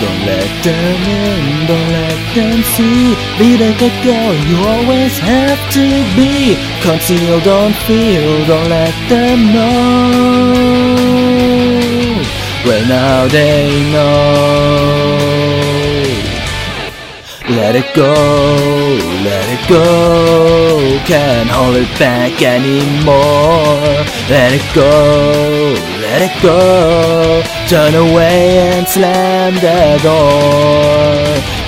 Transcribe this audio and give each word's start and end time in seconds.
Don't 0.00 0.22
let 0.26 0.50
them 0.62 1.00
in, 1.26 1.66
don't 1.66 1.90
let 1.90 2.18
them 2.34 2.62
see. 2.74 3.16
Be 3.38 3.56
the 3.56 3.72
good 3.80 3.96
girl 4.04 4.34
you 4.48 4.56
always 4.74 5.18
have 5.18 5.60
to 5.72 5.86
be. 6.14 6.56
Conceal, 6.82 7.40
don't 7.40 7.74
feel, 7.86 8.46
don't 8.46 8.68
let 8.68 8.94
them 9.08 9.52
know. 9.52 10.58
Well, 12.64 12.84
now 12.86 13.26
they 13.26 13.90
know. 13.92 15.17
Let 17.58 17.74
it 17.74 17.92
go, 17.92 18.14
let 19.26 19.46
it 19.50 19.68
go. 19.68 19.82
Can't 21.06 21.50
hold 21.50 21.74
it 21.74 21.90
back 21.98 22.40
anymore. 22.40 23.98
Let 24.30 24.52
it 24.54 24.62
go, 24.72 25.74
let 26.00 26.22
it 26.22 26.36
go. 26.40 27.42
Turn 27.66 27.96
away 27.96 28.58
and 28.58 28.86
slam 28.86 29.54
the 29.54 29.98
door. 30.06 31.18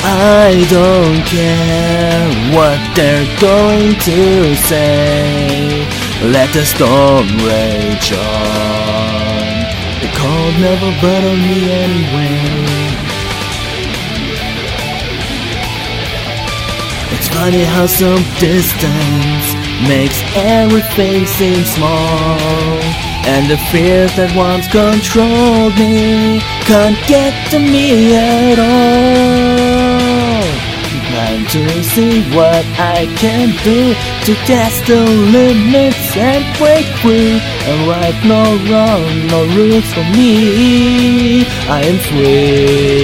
I 0.06 0.62
don't 0.70 1.26
care 1.26 2.22
what 2.54 2.78
they're 2.94 3.26
going 3.40 3.98
to 3.98 4.54
say. 4.70 5.84
Let 6.22 6.54
the 6.54 6.64
storm 6.64 7.26
rage 7.50 8.12
on. 8.14 9.66
The 10.02 10.10
cold 10.14 10.54
never 10.62 10.90
bothered 11.02 11.36
me 11.36 11.58
anyway. 11.82 13.09
It's 17.12 17.28
funny 17.28 17.64
how 17.64 17.86
some 17.86 18.22
distance 18.38 19.46
makes 19.88 20.20
everything 20.36 21.26
seem 21.26 21.64
small. 21.64 22.80
And 23.26 23.50
the 23.50 23.58
fears 23.70 24.14
that 24.16 24.34
once 24.34 24.66
controlled 24.68 25.74
me 25.76 26.40
can't 26.64 26.96
get 27.06 27.34
to 27.50 27.58
me 27.58 28.14
at 28.16 28.58
all. 28.58 30.00
Time 31.10 31.44
to 31.54 31.82
see 31.82 32.22
what 32.34 32.64
I 32.78 33.06
can 33.18 33.50
do 33.62 33.94
to 34.24 34.32
test 34.46 34.86
the 34.86 35.04
limits 35.04 36.16
and 36.16 36.42
break 36.56 36.86
free. 37.02 37.36
And 37.68 37.88
right, 37.88 38.16
no 38.24 38.56
wrong, 38.70 39.26
no 39.28 39.40
rules 39.54 39.88
for 39.92 40.04
me. 40.16 41.44
I 41.68 41.82
am 41.84 41.98
free. 42.08 42.99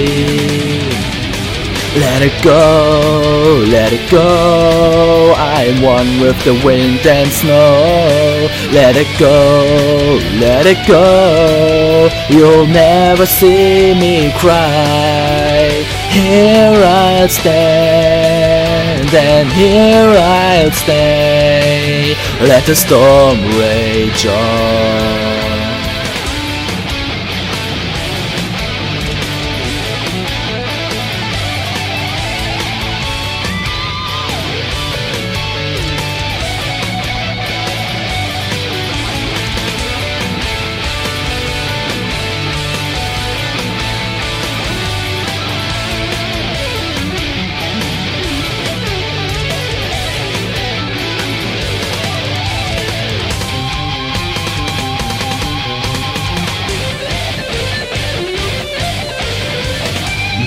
Let 1.99 2.21
it 2.21 2.43
go, 2.43 3.65
let 3.69 3.91
it 3.91 4.11
go. 4.11 5.33
I'm 5.35 5.81
one 5.81 6.21
with 6.21 6.37
the 6.43 6.53
wind 6.63 7.05
and 7.07 7.31
snow. 7.31 8.47
Let 8.71 8.95
it 8.95 9.07
go, 9.17 10.19
let 10.39 10.67
it 10.67 10.87
go. 10.87 12.07
You'll 12.29 12.67
never 12.67 13.25
see 13.25 13.95
me 13.95 14.31
cry. 14.37 15.85
Here 16.11 16.83
I'll 16.85 17.29
stand, 17.29 19.09
and 19.13 19.51
here 19.53 20.13
I'll 20.17 20.71
stay. 20.71 22.15
Let 22.41 22.65
the 22.67 22.75
storm 22.75 23.39
rage 23.57 24.27
on. 24.27 25.16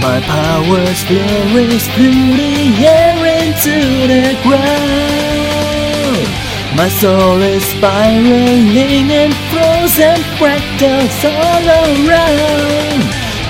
My 0.01 0.19
powers 0.23 1.03
flourish 1.05 1.87
through 1.93 2.33
the 2.41 2.73
air 2.89 3.21
into 3.45 3.77
the 4.09 4.33
ground. 4.43 5.61
My 6.75 6.89
soul 6.89 7.43
is 7.43 7.63
spiraling 7.65 9.11
in 9.11 9.33
frozen 9.53 10.17
fractals 10.41 11.25
all 11.29 11.65
around. 11.85 13.03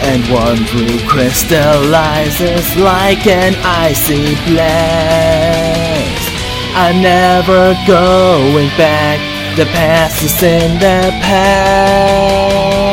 And 0.02 0.24
one 0.32 0.64
true 0.66 0.98
crystallizes 1.06 2.76
like 2.76 3.28
an 3.28 3.54
icy 3.62 4.34
blast. 4.50 6.30
I'm 6.74 7.00
never 7.00 7.74
going 7.86 8.70
back. 8.76 9.20
The 9.56 9.66
past 9.66 10.22
is 10.24 10.42
in 10.42 10.80
the 10.80 11.10
past. 11.22 12.89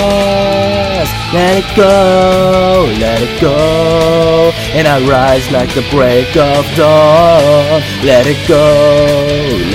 Let 1.34 1.58
it 1.58 1.76
go, 1.76 2.88
let 3.02 3.22
it 3.22 3.42
go. 3.42 4.54
And 4.72 4.88
I 4.88 5.06
rise 5.06 5.52
like 5.52 5.74
the 5.76 5.84
break 5.92 6.38
of 6.38 6.66
dawn. 6.78 7.82
Let 8.02 8.26
it 8.28 8.48
go, 8.48 8.64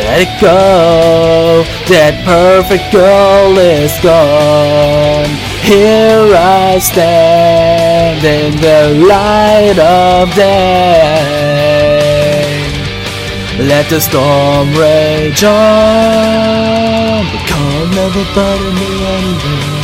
let 0.01 0.23
it 0.25 0.41
go. 0.41 1.63
That 1.93 2.25
perfect 2.25 2.91
girl 2.91 3.59
is 3.59 3.93
gone. 4.01 5.29
Here 5.61 6.35
I 6.35 6.79
stand 6.79 8.25
in 8.25 8.57
the 8.57 8.95
light 9.07 9.79
of 9.79 10.35
day. 10.35 11.53
Let 13.59 13.91
the 13.91 14.01
storm 14.01 14.73
rage 14.73 15.45
on. 15.45 17.27
The 17.29 17.39
calm 17.47 17.91
never 17.91 18.25
bothered 18.35 18.75
me 18.75 19.05
anyway. 19.05 19.82